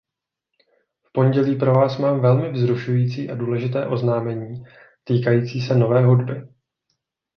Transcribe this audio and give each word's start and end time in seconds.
V 1.07 1.11
pondělí 1.11 1.55
pro 1.55 1.73
vás 1.73 1.97
mám 1.97 2.21
velmi 2.21 2.51
vzrušující 2.51 3.29
a 3.31 3.35
důležité 3.35 3.87
oznámení 3.87 4.63
týkající 5.05 5.61
se 5.61 5.75
nové 5.75 6.05
hudby. 6.05 6.41